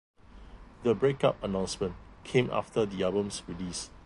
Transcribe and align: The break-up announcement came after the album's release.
The 0.81 0.95
break-up 0.95 1.43
announcement 1.43 1.93
came 2.23 2.49
after 2.49 2.87
the 2.87 3.03
album's 3.03 3.43
release. 3.47 3.91